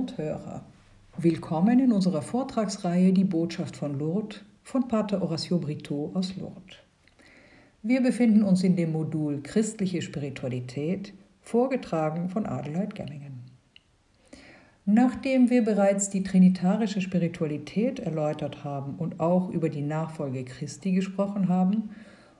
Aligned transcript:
Und 0.00 0.16
Hörer, 0.16 0.64
willkommen 1.18 1.78
in 1.78 1.92
unserer 1.92 2.22
Vortragsreihe 2.22 3.12
Die 3.12 3.24
Botschaft 3.24 3.76
von 3.76 3.98
Lourdes 3.98 4.40
von 4.62 4.88
Pater 4.88 5.20
Horacio 5.20 5.58
Brito 5.58 6.10
aus 6.14 6.36
Lourdes. 6.36 6.78
Wir 7.82 8.00
befinden 8.00 8.42
uns 8.42 8.64
in 8.64 8.76
dem 8.76 8.92
Modul 8.92 9.42
Christliche 9.42 10.00
Spiritualität, 10.00 11.12
vorgetragen 11.42 12.30
von 12.30 12.46
Adelheid 12.46 12.94
Gemmingen. 12.94 13.42
Nachdem 14.86 15.50
wir 15.50 15.62
bereits 15.66 16.08
die 16.08 16.22
trinitarische 16.22 17.02
Spiritualität 17.02 18.00
erläutert 18.00 18.64
haben 18.64 18.94
und 18.94 19.20
auch 19.20 19.50
über 19.50 19.68
die 19.68 19.82
Nachfolge 19.82 20.46
Christi 20.46 20.92
gesprochen 20.92 21.50
haben, 21.50 21.90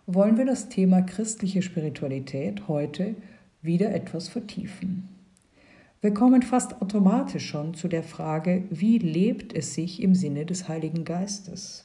wollen 0.06 0.38
wir 0.38 0.46
das 0.46 0.70
Thema 0.70 1.02
christliche 1.02 1.60
Spiritualität 1.60 2.68
heute 2.68 3.16
wieder 3.60 3.94
etwas 3.94 4.30
vertiefen. 4.30 5.19
Wir 6.02 6.14
kommen 6.14 6.40
fast 6.40 6.80
automatisch 6.80 7.46
schon 7.46 7.74
zu 7.74 7.86
der 7.86 8.02
Frage, 8.02 8.64
wie 8.70 8.96
lebt 8.96 9.52
es 9.52 9.74
sich 9.74 10.02
im 10.02 10.14
Sinne 10.14 10.46
des 10.46 10.66
Heiligen 10.66 11.04
Geistes? 11.04 11.84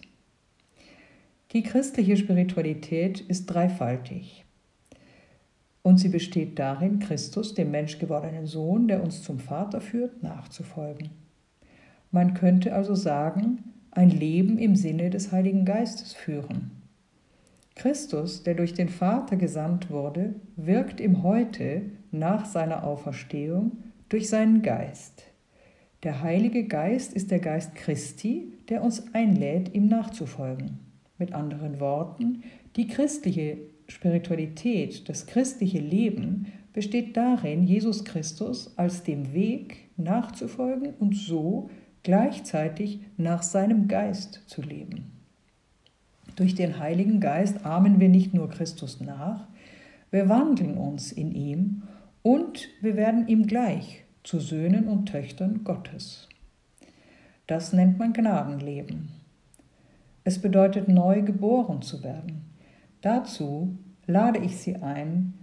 Die 1.51 1.63
christliche 1.63 2.15
Spiritualität 2.15 3.19
ist 3.19 3.47
dreifaltig. 3.47 4.45
Und 5.81 5.97
sie 5.99 6.07
besteht 6.07 6.57
darin, 6.59 6.99
Christus, 6.99 7.55
dem 7.55 7.71
menschgewordenen 7.71 8.45
Sohn, 8.45 8.87
der 8.87 9.03
uns 9.03 9.21
zum 9.21 9.37
Vater 9.37 9.81
führt, 9.81 10.23
nachzufolgen. 10.23 11.09
Man 12.09 12.35
könnte 12.35 12.73
also 12.73 12.95
sagen, 12.95 13.65
ein 13.91 14.09
Leben 14.09 14.57
im 14.57 14.77
Sinne 14.77 15.09
des 15.09 15.33
Heiligen 15.33 15.65
Geistes 15.65 16.13
führen. 16.13 16.71
Christus, 17.75 18.43
der 18.43 18.53
durch 18.53 18.73
den 18.73 18.87
Vater 18.87 19.35
gesandt 19.35 19.89
wurde, 19.89 20.35
wirkt 20.55 21.01
im 21.01 21.21
Heute 21.21 21.81
nach 22.11 22.45
seiner 22.45 22.85
Auferstehung 22.85 23.83
durch 24.09 24.29
seinen 24.29 24.61
Geist. 24.61 25.23
Der 26.03 26.21
Heilige 26.21 26.65
Geist 26.65 27.13
ist 27.13 27.31
der 27.31 27.39
Geist 27.39 27.75
Christi, 27.75 28.53
der 28.69 28.83
uns 28.83 29.13
einlädt, 29.13 29.73
ihm 29.73 29.87
nachzufolgen. 29.87 30.79
Mit 31.17 31.33
anderen 31.33 31.79
Worten, 31.79 32.43
die 32.75 32.87
christliche 32.87 33.57
Spiritualität, 33.87 35.07
das 35.09 35.25
christliche 35.25 35.79
Leben 35.79 36.47
besteht 36.73 37.15
darin, 37.15 37.63
Jesus 37.63 38.03
Christus 38.03 38.77
als 38.77 39.03
dem 39.03 39.33
Weg 39.33 39.89
nachzufolgen 39.97 40.93
und 40.99 41.15
so 41.15 41.69
gleichzeitig 42.03 42.99
nach 43.17 43.41
seinem 43.43 43.87
Geist 43.87 44.41
zu 44.45 44.61
leben. 44.61 45.11
Durch 46.35 46.53
den 46.53 46.79
Heiligen 46.79 47.19
Geist 47.19 47.65
ahmen 47.65 47.99
wir 47.99 48.09
nicht 48.09 48.33
nur 48.33 48.49
Christus 48.49 48.99
nach, 48.99 49.47
wir 50.11 50.29
wandeln 50.29 50.77
uns 50.77 51.11
in 51.11 51.31
ihm 51.31 51.83
und 52.25 52.69
wir 52.81 52.95
werden 52.95 53.27
ihm 53.27 53.45
gleich 53.45 54.03
zu 54.23 54.39
Söhnen 54.39 54.87
und 54.87 55.05
Töchtern 55.05 55.63
Gottes. 55.63 56.27
Das 57.45 57.71
nennt 57.71 57.99
man 57.99 58.13
Gnadenleben. 58.13 59.09
Es 60.23 60.41
bedeutet 60.41 60.87
neu 60.87 61.21
geboren 61.21 61.83
zu 61.83 62.03
werden. 62.03 62.41
Dazu 63.01 63.77
lade 64.07 64.39
ich 64.39 64.57
Sie 64.57 64.77
ein, 64.77 65.35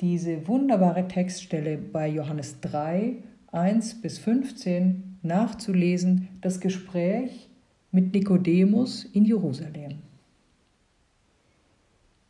diese 0.00 0.46
wunderbare 0.46 1.08
Textstelle 1.08 1.76
bei 1.76 2.06
Johannes 2.06 2.60
3, 2.60 3.16
1 3.50 4.00
bis 4.00 4.18
15 4.18 5.18
nachzulesen, 5.22 6.28
das 6.42 6.60
Gespräch 6.60 7.50
mit 7.90 8.14
Nikodemus 8.14 9.02
in 9.02 9.24
Jerusalem. 9.24 9.98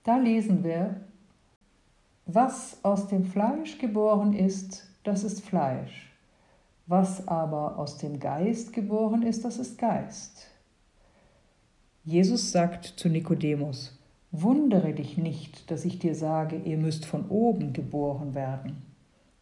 Da 0.05 0.17
lesen 0.17 0.65
wir, 0.65 1.03
was 2.35 2.79
aus 2.83 3.09
dem 3.09 3.25
Fleisch 3.25 3.79
geboren 3.79 4.33
ist, 4.33 4.87
das 5.05 5.25
ist 5.25 5.43
Fleisch. 5.43 6.13
Was 6.87 7.27
aber 7.29 7.79
aus 7.79 7.99
dem 7.99 8.19
Geist 8.19 8.73
geboren 8.73 9.23
ist, 9.23 9.45
das 9.45 9.59
ist 9.59 9.79
Geist. 9.79 10.49
Jesus 12.05 12.53
sagt 12.53 12.85
zu 12.85 13.09
Nikodemus, 13.09 13.97
Wundere 14.33 14.93
dich 14.93 15.19
nicht, 15.19 15.71
dass 15.73 15.85
ich 15.85 15.99
dir 15.99 16.15
sage, 16.15 16.61
ihr 16.65 16.77
müsst 16.77 17.05
von 17.05 17.29
oben 17.31 17.73
geboren 17.73 18.35
werden. 18.35 18.83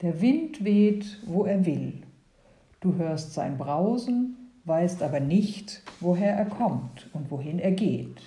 Der 0.01 0.23
Wind 0.23 0.65
weht, 0.65 1.19
wo 1.27 1.45
er 1.45 1.67
will. 1.67 2.03
Du 2.81 2.95
hörst 2.95 3.35
sein 3.35 3.59
Brausen, 3.59 4.37
weißt 4.65 5.03
aber 5.03 5.21
nicht, 5.21 5.83
woher 6.01 6.35
er 6.35 6.47
kommt 6.47 7.11
und 7.13 7.31
wohin 7.31 7.59
er 7.59 7.73
geht. 7.73 8.23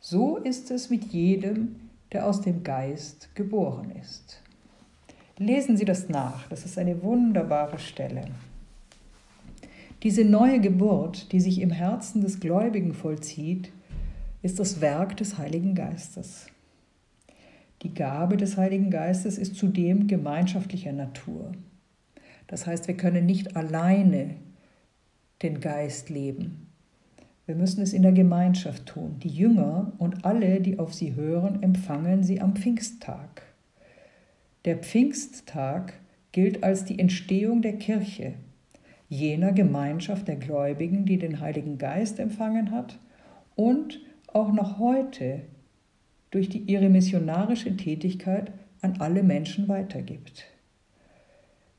So 0.00 0.36
ist 0.36 0.70
es 0.70 0.88
mit 0.88 1.04
jedem, 1.12 1.76
der 2.12 2.26
aus 2.26 2.40
dem 2.40 2.62
Geist 2.62 3.34
geboren 3.34 3.90
ist. 4.00 4.42
Lesen 5.38 5.76
Sie 5.76 5.84
das 5.84 6.08
nach, 6.08 6.48
das 6.48 6.64
ist 6.64 6.78
eine 6.78 7.02
wunderbare 7.02 7.78
Stelle. 7.78 8.24
Diese 10.02 10.24
neue 10.24 10.60
Geburt, 10.60 11.32
die 11.32 11.40
sich 11.40 11.60
im 11.60 11.70
Herzen 11.70 12.20
des 12.20 12.40
Gläubigen 12.40 12.94
vollzieht, 12.94 13.72
ist 14.42 14.60
das 14.60 14.80
Werk 14.80 15.16
des 15.16 15.38
Heiligen 15.38 15.74
Geistes. 15.74 16.46
Die 17.82 17.92
Gabe 17.92 18.36
des 18.36 18.56
Heiligen 18.56 18.90
Geistes 18.90 19.38
ist 19.38 19.56
zudem 19.56 20.06
gemeinschaftlicher 20.06 20.92
Natur. 20.92 21.52
Das 22.46 22.66
heißt, 22.66 22.88
wir 22.88 22.96
können 22.96 23.26
nicht 23.26 23.56
alleine 23.56 24.36
den 25.42 25.60
Geist 25.60 26.08
leben. 26.08 26.65
Wir 27.46 27.54
müssen 27.54 27.80
es 27.80 27.92
in 27.92 28.02
der 28.02 28.12
Gemeinschaft 28.12 28.86
tun. 28.86 29.20
Die 29.22 29.28
Jünger 29.28 29.92
und 29.98 30.24
alle, 30.24 30.60
die 30.60 30.80
auf 30.80 30.92
sie 30.92 31.14
hören, 31.14 31.62
empfangen 31.62 32.24
sie 32.24 32.40
am 32.40 32.56
Pfingsttag. 32.56 33.42
Der 34.64 34.78
Pfingsttag 34.78 35.92
gilt 36.32 36.64
als 36.64 36.84
die 36.84 36.98
Entstehung 36.98 37.62
der 37.62 37.74
Kirche, 37.74 38.34
jener 39.08 39.52
Gemeinschaft 39.52 40.26
der 40.26 40.34
Gläubigen, 40.34 41.04
die 41.06 41.18
den 41.18 41.38
Heiligen 41.38 41.78
Geist 41.78 42.18
empfangen 42.18 42.72
hat 42.72 42.98
und 43.54 44.00
auch 44.26 44.52
noch 44.52 44.80
heute 44.80 45.42
durch 46.32 46.48
die, 46.48 46.58
ihre 46.58 46.88
missionarische 46.88 47.76
Tätigkeit 47.76 48.50
an 48.80 48.96
alle 48.98 49.22
Menschen 49.22 49.68
weitergibt. 49.68 50.46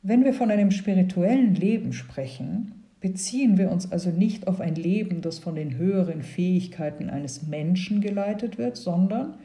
Wenn 0.01 0.23
wir 0.23 0.33
von 0.33 0.49
einem 0.49 0.71
spirituellen 0.71 1.53
Leben 1.55 1.91
sprechen, 1.91 2.76
beziehen 3.07 3.57
wir 3.57 3.71
uns 3.71 3.89
also 3.89 4.09
nicht 4.09 4.47
auf 4.47 4.59
ein 4.59 4.75
Leben, 4.75 5.21
das 5.21 5.39
von 5.39 5.55
den 5.55 5.77
höheren 5.77 6.23
Fähigkeiten 6.23 7.09
eines 7.09 7.47
Menschen 7.47 8.01
geleitet 8.01 8.57
wird, 8.57 8.75
sondern 8.75 9.35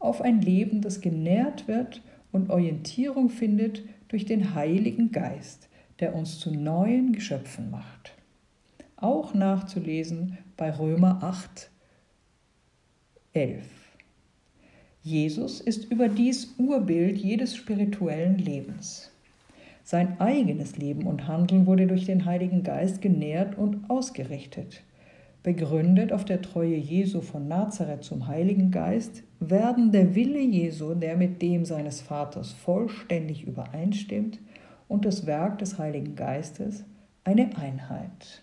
auf 0.00 0.20
ein 0.22 0.42
Leben, 0.42 0.80
das 0.80 1.00
genährt 1.00 1.68
wird 1.68 2.02
und 2.32 2.50
Orientierung 2.50 3.30
findet 3.30 3.84
durch 4.08 4.24
den 4.24 4.56
Heiligen 4.56 5.12
Geist, 5.12 5.68
der 6.00 6.16
uns 6.16 6.40
zu 6.40 6.50
neuen 6.52 7.12
Geschöpfen 7.12 7.70
macht. 7.70 8.16
Auch 8.96 9.34
nachzulesen 9.34 10.36
bei 10.56 10.72
Römer 10.72 11.22
8, 11.22 11.70
11. 13.34 13.64
Jesus 15.04 15.60
ist 15.60 15.84
überdies 15.92 16.54
Urbild 16.58 17.18
jedes 17.18 17.54
spirituellen 17.54 18.38
Lebens. 18.38 19.11
Sein 19.84 20.20
eigenes 20.20 20.76
Leben 20.76 21.06
und 21.06 21.26
Handeln 21.26 21.66
wurde 21.66 21.86
durch 21.86 22.06
den 22.06 22.24
Heiligen 22.24 22.62
Geist 22.62 23.02
genährt 23.02 23.58
und 23.58 23.90
ausgerichtet. 23.90 24.82
Begründet 25.42 26.12
auf 26.12 26.24
der 26.24 26.40
Treue 26.40 26.76
Jesu 26.76 27.20
von 27.20 27.48
Nazareth 27.48 28.04
zum 28.04 28.28
Heiligen 28.28 28.70
Geist, 28.70 29.24
werden 29.40 29.90
der 29.90 30.14
Wille 30.14 30.40
Jesu, 30.40 30.94
der 30.94 31.16
mit 31.16 31.42
dem 31.42 31.64
seines 31.64 32.00
Vaters 32.00 32.52
vollständig 32.52 33.44
übereinstimmt, 33.44 34.38
und 34.86 35.04
das 35.04 35.26
Werk 35.26 35.58
des 35.58 35.78
Heiligen 35.78 36.14
Geistes 36.14 36.84
eine 37.24 37.56
Einheit. 37.56 38.42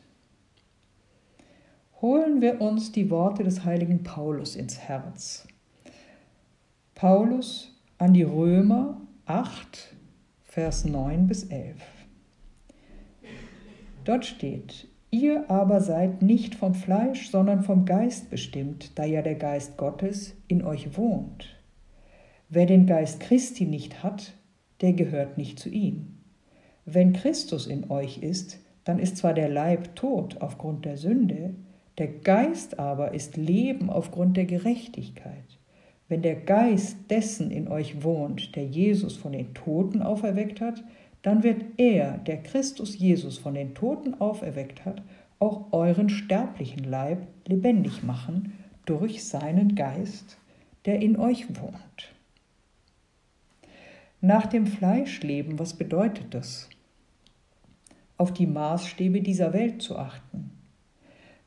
Holen 2.01 2.41
wir 2.41 2.59
uns 2.59 2.91
die 2.91 3.09
Worte 3.09 3.43
des 3.43 3.65
heiligen 3.65 4.03
Paulus 4.03 4.55
ins 4.55 4.79
Herz. 4.79 5.47
Paulus 6.95 7.79
an 7.97 8.13
die 8.13 8.23
Römer 8.23 8.99
8, 9.25 9.95
Vers 10.59 10.83
9 10.83 11.25
bis 11.27 11.45
11. 11.45 11.77
Dort 14.03 14.25
steht, 14.25 14.89
ihr 15.09 15.49
aber 15.49 15.79
seid 15.79 16.21
nicht 16.21 16.53
vom 16.53 16.75
Fleisch, 16.75 17.29
sondern 17.31 17.63
vom 17.63 17.85
Geist 17.85 18.29
bestimmt, 18.29 18.99
da 18.99 19.05
ja 19.05 19.21
der 19.21 19.35
Geist 19.35 19.77
Gottes 19.77 20.35
in 20.49 20.61
euch 20.61 20.97
wohnt. 20.97 21.55
Wer 22.49 22.65
den 22.65 22.87
Geist 22.87 23.21
Christi 23.21 23.67
nicht 23.67 24.03
hat, 24.03 24.33
der 24.81 24.91
gehört 24.91 25.37
nicht 25.37 25.59
zu 25.59 25.69
ihm. 25.69 26.17
Wenn 26.83 27.13
Christus 27.13 27.65
in 27.65 27.89
euch 27.89 28.17
ist, 28.17 28.59
dann 28.83 28.99
ist 28.99 29.15
zwar 29.15 29.33
der 29.33 29.47
Leib 29.47 29.95
tot 29.95 30.41
aufgrund 30.41 30.83
der 30.83 30.97
Sünde, 30.97 31.55
der 31.97 32.07
Geist 32.09 32.79
aber 32.79 33.13
ist 33.13 33.37
Leben 33.37 33.89
aufgrund 33.89 34.35
der 34.35 34.45
Gerechtigkeit. 34.45 35.58
Wenn 36.09 36.21
der 36.21 36.35
Geist 36.35 36.97
dessen 37.09 37.51
in 37.51 37.67
euch 37.69 38.03
wohnt, 38.03 38.55
der 38.55 38.65
Jesus 38.65 39.15
von 39.15 39.31
den 39.31 39.53
Toten 39.53 40.01
auferweckt 40.01 40.59
hat, 40.59 40.83
dann 41.21 41.43
wird 41.43 41.63
er, 41.77 42.17
der 42.17 42.43
Christus 42.43 42.97
Jesus 42.97 43.37
von 43.37 43.53
den 43.53 43.75
Toten 43.75 44.15
auferweckt 44.15 44.83
hat, 44.83 45.01
auch 45.39 45.71
euren 45.71 46.09
sterblichen 46.09 46.83
Leib 46.83 47.27
lebendig 47.47 48.03
machen 48.03 48.53
durch 48.85 49.23
seinen 49.23 49.75
Geist, 49.75 50.37
der 50.85 51.01
in 51.01 51.17
euch 51.17 51.47
wohnt. 51.61 52.13
Nach 54.19 54.47
dem 54.47 54.67
Fleischleben, 54.67 55.59
was 55.59 55.75
bedeutet 55.75 56.33
das? 56.33 56.69
auf 58.19 58.33
die 58.33 58.47
Maßstäbe 58.47 59.21
dieser 59.21 59.53
Welt 59.53 59.81
zu 59.81 59.97
achten. 59.97 60.51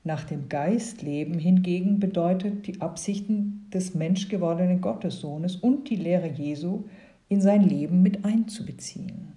Nach 0.05 0.25
dem 0.25 0.49
Geistleben 0.49 1.39
hingegen 1.39 2.01
bedeutet 2.01 2.67
die 2.67 2.81
Absichten 2.81 3.67
des 3.73 3.95
menschgewordenen 3.95 4.81
Gottessohnes 4.81 5.57
und 5.57 5.89
die 5.89 5.97
Lehre 5.97 6.29
Jesu 6.29 6.85
in 7.29 7.41
sein 7.41 7.63
Leben 7.63 8.03
mit 8.03 8.25
einzubeziehen. 8.25 9.33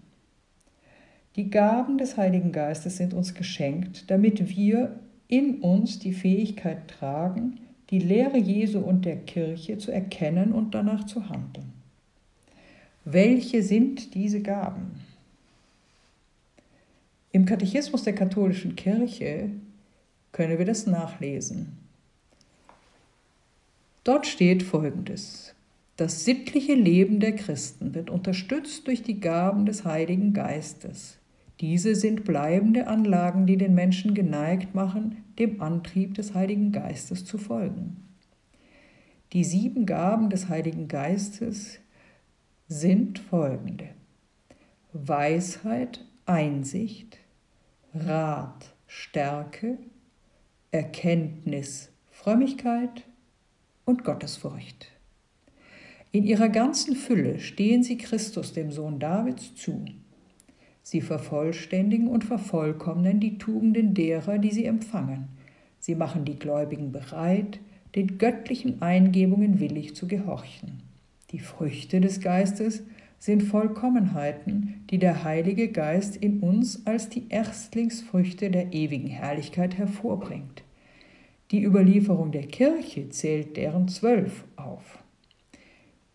Die 1.36 1.50
Gaben 1.50 1.98
des 1.98 2.18
Heiligen 2.18 2.52
Geistes 2.52 2.98
sind 2.98 3.14
uns 3.14 3.34
geschenkt, 3.34 4.10
damit 4.10 4.56
wir 4.56 5.00
in 5.28 5.62
uns 5.62 6.00
die 6.00 6.14
Fähigkeit 6.14 6.88
tragen, 6.88 7.60
die 7.90 8.00
Lehre 8.00 8.38
Jesu 8.38 8.80
und 8.80 9.06
der 9.06 9.18
Kirche 9.18 9.78
zu 9.78 9.92
erkennen 9.92 10.52
und 10.52 10.74
danach 10.74 11.06
zu 11.06 11.30
handeln. 11.30 11.74
Welche 13.04 13.62
sind 13.62 14.16
diese 14.16 14.42
Gaben? 14.42 15.00
Im 17.32 17.46
Katechismus 17.46 18.04
der 18.04 18.16
katholischen 18.16 18.76
Kirche 18.76 19.52
können 20.36 20.58
wir 20.58 20.66
das 20.66 20.86
nachlesen. 20.86 21.78
Dort 24.04 24.28
steht 24.28 24.64
Folgendes. 24.64 25.56
Das 25.96 26.26
sittliche 26.26 26.74
Leben 26.74 27.22
der 27.22 27.38
Christen 27.38 27.96
wird 27.96 28.10
unterstützt 28.10 28.86
durch 28.86 29.02
die 29.02 29.22
Gaben 29.22 29.66
des 29.66 29.86
Heiligen 29.86 30.34
Geistes. 30.34 31.20
Diese 31.62 31.96
sind 31.96 32.26
bleibende 32.26 32.88
Anlagen, 32.88 33.48
die 33.48 33.56
den 33.56 33.76
Menschen 33.76 34.14
geneigt 34.14 34.76
machen, 34.76 35.24
dem 35.40 35.62
Antrieb 35.62 36.16
des 36.16 36.34
Heiligen 36.34 36.74
Geistes 36.74 37.24
zu 37.24 37.38
folgen. 37.38 38.04
Die 39.32 39.46
sieben 39.46 39.86
Gaben 39.86 40.30
des 40.30 40.50
Heiligen 40.50 40.90
Geistes 40.90 41.80
sind 42.68 43.20
folgende. 43.20 43.88
Weisheit, 44.92 46.04
Einsicht, 46.26 47.20
Rat, 47.94 48.76
Stärke, 48.86 49.78
Erkenntnis, 50.76 51.90
Frömmigkeit 52.12 53.06
und 53.86 54.04
Gottesfurcht. 54.04 54.92
In 56.12 56.26
ihrer 56.26 56.50
ganzen 56.50 56.98
Fülle 56.98 57.40
stehen 57.40 57.82
sie 57.82 57.98
Christus, 57.98 58.52
dem 58.52 58.74
Sohn 58.74 59.00
Davids, 59.00 59.56
zu. 59.56 59.86
Sie 60.84 61.00
vervollständigen 61.00 62.10
und 62.10 62.26
vervollkommnen 62.26 63.22
die 63.22 63.38
Tugenden 63.38 63.94
derer, 63.94 64.38
die 64.38 64.52
sie 64.52 64.66
empfangen. 64.66 65.30
Sie 65.80 65.96
machen 65.96 66.26
die 66.26 66.36
Gläubigen 66.36 66.92
bereit, 66.92 67.62
den 67.96 68.18
göttlichen 68.18 68.82
Eingebungen 68.82 69.62
willig 69.62 69.96
zu 69.96 70.10
gehorchen. 70.10 70.84
Die 71.32 71.40
Früchte 71.40 72.02
des 72.02 72.20
Geistes 72.20 72.84
sind 73.18 73.44
Vollkommenheiten, 73.44 74.84
die 74.90 75.00
der 75.00 75.24
Heilige 75.24 75.70
Geist 75.70 76.18
in 76.18 76.42
uns 76.42 76.86
als 76.86 77.08
die 77.08 77.30
Erstlingsfrüchte 77.30 78.52
der 78.52 78.74
ewigen 78.74 79.08
Herrlichkeit 79.08 79.78
hervorbringt. 79.78 80.65
Die 81.56 81.64
Überlieferung 81.64 82.34
der 82.34 82.48
Kirche 82.48 83.08
zählt 83.08 83.56
deren 83.56 83.88
zwölf 83.88 84.44
auf. 84.58 85.02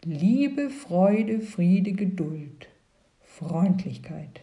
Liebe, 0.05 0.69
Freude, 0.69 1.41
Friede, 1.41 1.93
Geduld, 1.93 2.69
Freundlichkeit, 3.21 4.43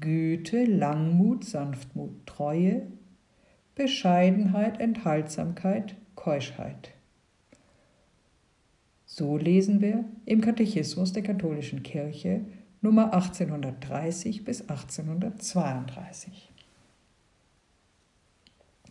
Güte, 0.00 0.64
Langmut, 0.64 1.44
Sanftmut, 1.44 2.26
Treue, 2.26 2.88
Bescheidenheit, 3.76 4.80
Enthaltsamkeit, 4.80 5.94
Keuschheit. 6.16 6.90
So 9.06 9.36
lesen 9.36 9.80
wir 9.80 10.06
im 10.26 10.40
Katechismus 10.40 11.12
der 11.12 11.22
katholischen 11.22 11.84
Kirche 11.84 12.40
Nummer 12.80 13.14
1830 13.14 14.42
bis 14.42 14.62
1832. 14.62 16.49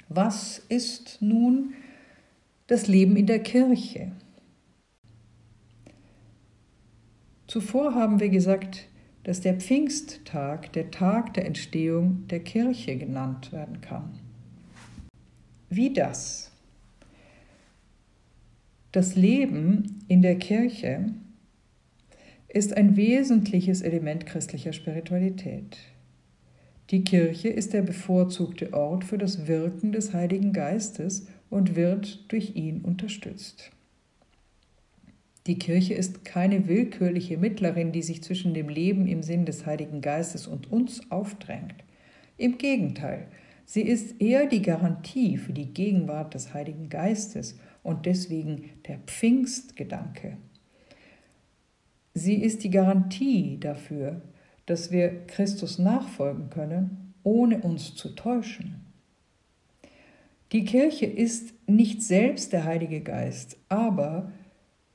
Was 0.09 0.57
ist 0.69 1.21
nun 1.21 1.75
das 2.65 2.87
Leben 2.87 3.15
in 3.15 3.27
der 3.27 3.43
Kirche? 3.43 4.11
Zuvor 7.45 7.93
haben 7.93 8.19
wir 8.19 8.29
gesagt, 8.29 8.87
dass 9.23 9.41
der 9.41 9.55
Pfingsttag 9.55 10.73
der 10.73 10.89
Tag 10.89 11.35
der 11.35 11.45
Entstehung 11.45 12.27
der 12.27 12.39
Kirche 12.39 12.97
genannt 12.97 13.51
werden 13.51 13.81
kann. 13.81 14.17
Wie 15.69 15.93
das? 15.93 16.51
Das 18.91 19.15
Leben 19.15 20.03
in 20.07 20.23
der 20.23 20.39
Kirche 20.39 21.13
ist 22.47 22.75
ein 22.75 22.95
wesentliches 22.95 23.83
Element 23.83 24.25
christlicher 24.25 24.73
Spiritualität. 24.73 25.77
Die 26.91 27.03
Kirche 27.03 27.49
ist 27.49 27.73
der 27.73 27.83
bevorzugte 27.83 28.73
Ort 28.73 29.03
für 29.03 29.19
das 29.19 29.47
Wirken 29.47 29.91
des 29.91 30.13
Heiligen 30.13 30.53
Geistes 30.53 31.27
und 31.51 31.75
wird 31.75 32.31
durch 32.31 32.55
ihn 32.55 32.81
unterstützt. 32.81 33.71
Die 35.45 35.59
Kirche 35.59 35.93
ist 35.93 36.25
keine 36.25 36.67
willkürliche 36.67 37.37
Mittlerin, 37.37 37.91
die 37.91 38.01
sich 38.01 38.23
zwischen 38.23 38.55
dem 38.55 38.69
Leben 38.69 39.07
im 39.07 39.21
Sinn 39.21 39.45
des 39.45 39.67
Heiligen 39.67 40.01
Geistes 40.01 40.47
und 40.47 40.71
uns 40.71 41.11
aufdrängt. 41.11 41.75
Im 42.37 42.57
Gegenteil, 42.57 43.27
sie 43.65 43.83
ist 43.83 44.19
eher 44.19 44.47
die 44.47 44.61
Garantie 44.61 45.37
für 45.37 45.53
die 45.53 45.73
Gegenwart 45.73 46.33
des 46.33 46.55
Heiligen 46.55 46.89
Geistes 46.89 47.59
und 47.83 48.07
deswegen 48.07 48.63
der 48.87 48.97
Pfingstgedanke. 49.05 50.37
Sie 52.15 52.35
ist 52.35 52.63
die 52.63 52.71
Garantie 52.71 53.59
dafür, 53.59 54.21
dass 54.69 54.91
wir 54.91 55.25
Christus 55.25 55.79
nachfolgen 55.79 56.49
können, 56.49 57.13
ohne 57.23 57.61
uns 57.61 57.95
zu 57.95 58.09
täuschen. 58.09 58.85
Die 60.51 60.63
Kirche 60.65 61.05
ist 61.05 61.53
nicht 61.67 62.03
selbst 62.03 62.53
der 62.53 62.65
Heilige 62.65 63.01
Geist, 63.01 63.57
aber, 63.67 64.31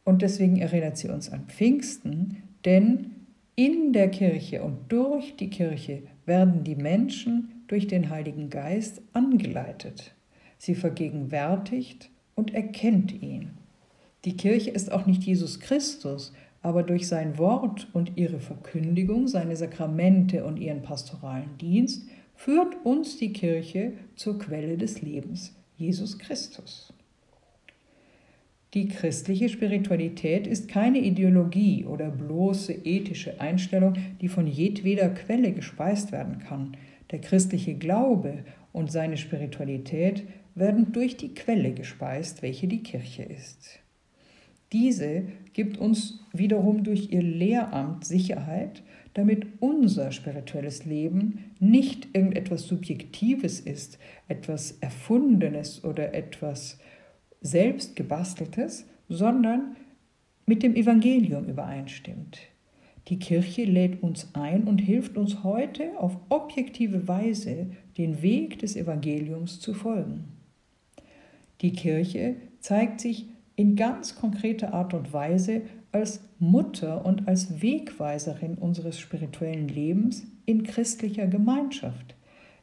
und 0.05 0.23
deswegen 0.23 0.59
erinnert 0.59 0.97
sie 0.97 1.09
uns 1.09 1.31
an 1.31 1.47
Pfingsten, 1.47 2.43
denn 2.65 3.11
in 3.57 3.93
der 3.93 4.11
Kirche 4.11 4.63
und 4.63 4.91
durch 4.91 5.37
die 5.37 5.51
Kirche 5.51 6.03
werden 6.27 6.65
die 6.65 6.77
Menschen 6.77 7.63
durch 7.67 7.87
den 7.87 8.11
Heiligen 8.11 8.51
Geist 8.51 9.01
angeleitet. 9.13 10.15
Sie 10.59 10.75
vergegenwärtigt 10.75 12.11
und 12.35 12.55
erkennt 12.55 13.13
ihn. 13.23 13.51
Die 14.25 14.37
Kirche 14.37 14.71
ist 14.71 14.91
auch 14.91 15.07
nicht 15.07 15.23
Jesus 15.23 15.61
Christus, 15.61 16.33
aber 16.65 16.83
durch 16.83 17.07
sein 17.07 17.37
Wort 17.37 17.89
und 17.93 18.13
ihre 18.17 18.41
Verkündigung, 18.41 19.29
seine 19.29 19.55
Sakramente 19.55 20.47
und 20.47 20.57
ihren 20.57 20.81
pastoralen 20.81 21.59
Dienst 21.61 22.09
führt 22.35 22.75
uns 22.85 23.19
die 23.19 23.35
Kirche 23.35 23.93
zur 24.17 24.39
Quelle 24.39 24.79
des 24.79 25.03
Lebens, 25.03 25.55
Jesus 25.77 26.19
Christus. 26.19 26.95
Die 28.73 28.89
christliche 28.89 29.51
Spiritualität 29.51 30.47
ist 30.47 30.67
keine 30.67 31.01
Ideologie 31.01 31.85
oder 31.85 32.09
bloße 32.09 32.73
ethische 32.73 33.43
Einstellung, 33.43 33.93
die 34.23 34.29
von 34.29 34.47
jedweder 34.47 35.11
Quelle 35.11 35.53
gespeist 35.53 36.13
werden 36.13 36.39
kann. 36.39 36.79
Der 37.11 37.21
christliche 37.21 37.75
Glaube 37.75 38.39
und 38.73 38.91
seine 38.91 39.19
Spiritualität 39.19 40.25
werden 40.55 40.93
durch 40.93 41.19
die 41.19 41.35
Quelle 41.35 41.73
gespeist, 41.73 42.41
welche 42.41 42.69
die 42.69 42.83
Kirche 42.83 43.23
ist. 43.23 43.84
Diese 44.73 45.25
gibt 45.53 45.79
uns 45.79 46.21
wiederum 46.33 46.83
durch 46.85 47.13
ihr 47.13 47.23
Lehramt 47.23 48.05
Sicherheit, 48.05 48.83
damit 49.15 49.47
unser 49.61 50.11
spirituelles 50.11 50.85
Leben 50.85 51.53
nicht 51.61 52.09
irgendetwas 52.13 52.63
Subjektives 52.67 53.61
ist, 53.61 53.99
etwas 54.27 54.73
Erfundenes 54.81 55.85
oder 55.85 56.15
etwas 56.15 56.79
Selbstgebasteltes, 57.41 58.87
sondern 59.09 59.77
mit 60.47 60.63
dem 60.63 60.75
Evangelium 60.75 61.47
übereinstimmt. 61.47 62.41
Die 63.09 63.19
Kirche 63.19 63.65
lädt 63.65 64.03
uns 64.03 64.31
ein 64.33 64.65
und 64.65 64.79
hilft 64.79 65.17
uns 65.17 65.45
heute 65.45 65.99
auf 65.99 66.17
objektive 66.31 67.07
Weise 67.07 67.67
den 67.99 68.23
Weg 68.23 68.59
des 68.59 68.77
Evangeliums 68.77 69.61
zu 69.61 69.75
folgen. 69.75 70.25
Die 71.61 71.73
Kirche 71.73 72.37
zeigt 72.61 73.01
sich 73.01 73.27
in 73.57 73.77
ganz 73.77 74.17
konkreter 74.17 74.75
Art 74.75 74.95
und 74.95 75.13
Weise 75.13 75.63
als 75.93 76.21
Mutter 76.39 77.05
und 77.07 77.29
als 77.29 77.63
Wegweiserin 77.63 78.55
unseres 78.57 78.99
spirituellen 78.99 79.69
Lebens 79.69 80.27
in 80.45 80.65
christlicher 80.65 81.27
Gemeinschaft, 81.27 82.17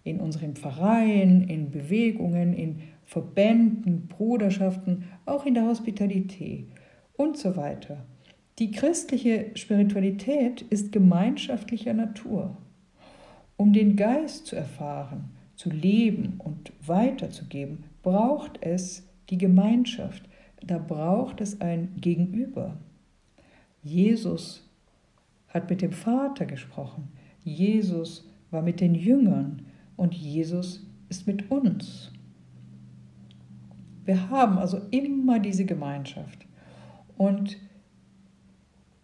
in 0.03 0.19
unserem 0.19 0.55
Verein, 0.55 1.43
in 1.43 1.71
Bewegungen, 1.71 2.53
in 2.53 2.81
Verbänden, 3.03 4.07
Bruderschaften, 4.07 5.05
auch 5.25 5.45
in 5.45 5.53
der 5.53 5.65
Hospitalität 5.65 6.67
und 7.13 7.37
so 7.37 7.55
weiter. 7.55 8.05
Die 8.59 8.71
christliche 8.71 9.51
Spiritualität 9.55 10.61
ist 10.63 10.91
gemeinschaftlicher 10.91 11.93
Natur. 11.93 12.57
Um 13.57 13.73
den 13.73 13.95
Geist 13.95 14.45
zu 14.45 14.55
erfahren, 14.55 15.31
zu 15.55 15.69
leben 15.69 16.35
und 16.39 16.73
weiterzugeben, 16.85 17.85
braucht 18.01 18.59
es 18.61 19.07
die 19.29 19.37
Gemeinschaft, 19.37 20.23
da 20.61 20.77
braucht 20.77 21.41
es 21.41 21.59
ein 21.61 21.95
Gegenüber. 21.99 22.77
Jesus 23.83 24.69
hat 25.47 25.69
mit 25.69 25.81
dem 25.81 25.91
Vater 25.91 26.45
gesprochen. 26.45 27.09
Jesus 27.43 28.29
war 28.51 28.61
mit 28.61 28.79
den 28.79 28.95
Jüngern 28.95 29.63
und 29.97 30.13
Jesus 30.13 30.85
ist 31.09 31.27
mit 31.27 31.49
uns. 31.51 32.11
Wir 34.05 34.29
haben 34.29 34.57
also 34.57 34.81
immer 34.91 35.39
diese 35.39 35.65
Gemeinschaft. 35.65 36.45
Und 37.17 37.57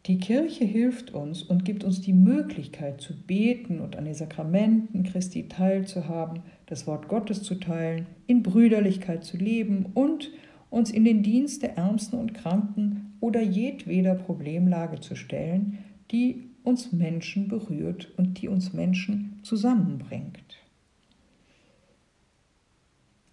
die 0.06 0.20
Kirche 0.20 0.64
hilft 0.64 1.14
uns 1.14 1.44
und 1.44 1.66
gibt 1.66 1.84
uns 1.84 2.02
die 2.02 2.14
Möglichkeit 2.14 3.02
zu 3.02 3.14
beten 3.14 3.82
und 3.82 3.98
an 3.98 4.06
den 4.06 4.14
Sakramenten 4.14 5.04
Christi 5.04 5.50
teilzuhaben, 5.50 6.44
das 6.66 6.88
Wort 6.88 7.10
Gottes 7.10 7.44
zu 7.44 7.56
teilen, 7.56 8.06
in 8.26 8.42
Brüderlichkeit 8.42 9.26
zu 9.26 9.38
leben 9.38 9.88
und 9.94 10.32
uns 10.70 10.92
in 10.92 11.06
den 11.06 11.24
Dienst 11.24 11.64
der 11.64 11.78
Ärmsten 11.78 12.18
und 12.18 12.34
Kranken 12.34 13.18
oder 13.20 13.42
jedweder 13.42 14.16
Problemlage 14.16 15.00
zu 15.00 15.16
stellen, 15.16 15.80
die 16.12 16.50
uns 16.64 16.92
Menschen 16.92 17.48
berührt 17.48 18.12
und 18.18 18.42
die 18.42 18.48
uns 18.48 18.74
Menschen 18.74 19.40
zusammenbringt. 19.44 20.58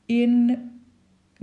In 0.07 0.57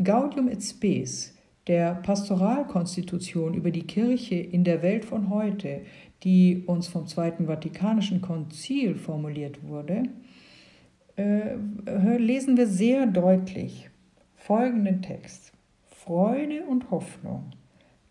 Gaudium 0.01 0.47
et 0.47 0.63
Spes 0.63 1.35
der 1.67 1.95
Pastoralkonstitution 1.95 3.53
über 3.53 3.71
die 3.71 3.83
Kirche 3.83 4.35
in 4.35 4.63
der 4.63 4.81
Welt 4.81 5.05
von 5.05 5.29
heute, 5.29 5.81
die 6.23 6.63
uns 6.65 6.87
vom 6.87 7.07
Zweiten 7.07 7.47
Vatikanischen 7.47 8.21
Konzil 8.21 8.95
formuliert 8.95 9.63
wurde, 9.63 10.03
äh, 11.17 11.55
lesen 12.17 12.57
wir 12.57 12.67
sehr 12.67 13.05
deutlich 13.05 13.89
folgenden 14.35 15.01
Text. 15.01 15.50
Freude 16.03 16.63
und 16.63 16.89
Hoffnung, 16.89 17.51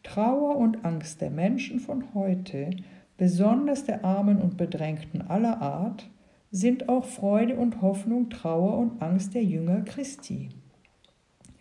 Trauer 0.05 0.55
und 0.59 0.85
Angst 0.85 1.21
der 1.21 1.31
Menschen 1.31 1.81
von 1.81 2.15
heute, 2.15 2.71
besonders 3.17 3.83
der 3.83 4.05
Armen 4.05 4.41
und 4.41 4.57
Bedrängten 4.57 5.23
aller 5.23 5.61
Art, 5.61 6.09
sind 6.53 6.89
auch 6.89 7.05
Freude 7.05 7.57
und 7.57 7.83
Hoffnung, 7.83 8.31
Trauer 8.31 8.79
und 8.79 9.03
Angst 9.03 9.35
der 9.35 9.43
Jünger 9.43 9.81
Christi. 9.81 10.51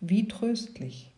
Wie 0.01 0.27
tröstlich. 0.27 1.15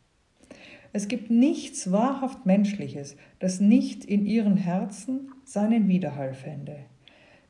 Es 0.93 1.09
gibt 1.09 1.29
nichts 1.29 1.91
wahrhaft 1.91 2.45
Menschliches, 2.45 3.17
das 3.39 3.59
nicht 3.59 4.05
in 4.05 4.25
ihren 4.25 4.55
Herzen 4.55 5.33
seinen 5.43 5.89
Widerhall 5.89 6.33
fände. 6.33 6.77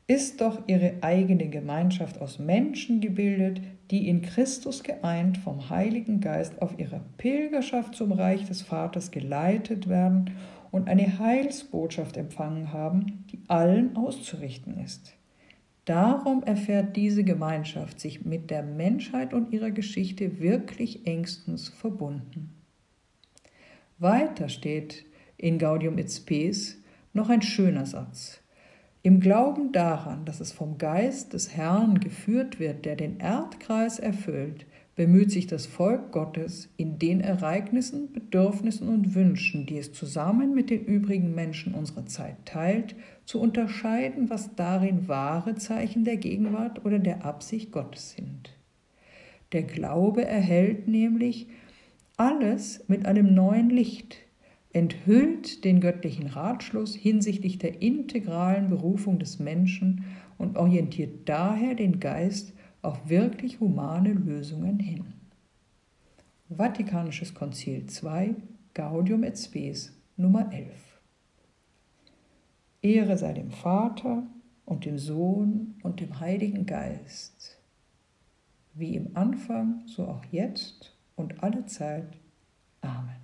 Ist 0.08 0.40
doch 0.40 0.66
ihre 0.66 0.94
eigene 1.00 1.48
Gemeinschaft 1.48 2.20
aus 2.20 2.40
Menschen 2.40 3.00
gebildet, 3.00 3.60
die 3.90 4.08
in 4.08 4.22
Christus 4.22 4.82
geeint 4.82 5.38
vom 5.38 5.70
Heiligen 5.70 6.20
Geist 6.20 6.62
auf 6.62 6.78
ihrer 6.78 7.00
Pilgerschaft 7.18 7.94
zum 7.94 8.12
Reich 8.12 8.46
des 8.46 8.62
Vaters 8.62 9.10
geleitet 9.10 9.88
werden 9.88 10.30
und 10.70 10.88
eine 10.88 11.18
Heilsbotschaft 11.18 12.16
empfangen 12.16 12.72
haben, 12.72 13.24
die 13.30 13.40
allen 13.48 13.96
auszurichten 13.96 14.78
ist. 14.78 15.14
Darum 15.84 16.42
erfährt 16.44 16.96
diese 16.96 17.24
Gemeinschaft 17.24 18.00
sich 18.00 18.24
mit 18.24 18.50
der 18.50 18.62
Menschheit 18.62 19.34
und 19.34 19.52
ihrer 19.52 19.72
Geschichte 19.72 20.40
wirklich 20.40 21.06
engstens 21.06 21.68
verbunden. 21.68 22.54
Weiter 23.98 24.48
steht 24.48 25.04
in 25.36 25.58
Gaudium 25.58 25.98
et 25.98 26.10
Spes 26.10 26.78
noch 27.12 27.28
ein 27.28 27.42
schöner 27.42 27.84
Satz. 27.84 28.41
Im 29.04 29.18
Glauben 29.18 29.72
daran, 29.72 30.24
dass 30.24 30.38
es 30.38 30.52
vom 30.52 30.78
Geist 30.78 31.32
des 31.32 31.56
Herrn 31.56 31.98
geführt 31.98 32.60
wird, 32.60 32.84
der 32.84 32.94
den 32.94 33.18
Erdkreis 33.18 33.98
erfüllt, 33.98 34.64
bemüht 34.94 35.32
sich 35.32 35.48
das 35.48 35.66
Volk 35.66 36.12
Gottes 36.12 36.68
in 36.76 37.00
den 37.00 37.20
Ereignissen, 37.20 38.12
Bedürfnissen 38.12 38.88
und 38.88 39.16
Wünschen, 39.16 39.66
die 39.66 39.78
es 39.78 39.92
zusammen 39.92 40.54
mit 40.54 40.70
den 40.70 40.84
übrigen 40.84 41.34
Menschen 41.34 41.74
unserer 41.74 42.06
Zeit 42.06 42.36
teilt, 42.44 42.94
zu 43.24 43.40
unterscheiden, 43.40 44.30
was 44.30 44.54
darin 44.54 45.08
wahre 45.08 45.56
Zeichen 45.56 46.04
der 46.04 46.18
Gegenwart 46.18 46.84
oder 46.84 47.00
der 47.00 47.24
Absicht 47.24 47.72
Gottes 47.72 48.12
sind. 48.12 48.50
Der 49.50 49.64
Glaube 49.64 50.24
erhält 50.24 50.86
nämlich 50.86 51.48
alles 52.16 52.84
mit 52.86 53.04
einem 53.06 53.34
neuen 53.34 53.68
Licht, 53.68 54.18
enthüllt 54.72 55.64
den 55.64 55.80
göttlichen 55.80 56.28
Ratschluss 56.28 56.94
hinsichtlich 56.94 57.58
der 57.58 57.82
integralen 57.82 58.70
Berufung 58.70 59.18
des 59.18 59.38
Menschen 59.38 60.04
und 60.38 60.56
orientiert 60.56 61.28
daher 61.28 61.74
den 61.74 62.00
Geist 62.00 62.54
auf 62.80 63.08
wirklich 63.08 63.60
humane 63.60 64.12
Lösungen 64.12 64.78
hin. 64.78 65.04
Vatikanisches 66.48 67.34
Konzil 67.34 67.86
II, 68.02 68.36
Gaudium 68.74 69.22
et 69.22 69.38
Spes, 69.38 69.92
Nummer 70.16 70.52
11. 70.52 70.70
Ehre 72.82 73.16
sei 73.16 73.32
dem 73.32 73.50
Vater 73.50 74.26
und 74.64 74.84
dem 74.84 74.98
Sohn 74.98 75.76
und 75.82 76.00
dem 76.00 76.18
Heiligen 76.18 76.66
Geist, 76.66 77.58
wie 78.74 78.96
im 78.96 79.16
Anfang, 79.16 79.82
so 79.86 80.06
auch 80.08 80.24
jetzt 80.30 80.96
und 81.14 81.42
alle 81.42 81.64
Zeit. 81.66 82.18
Amen. 82.80 83.21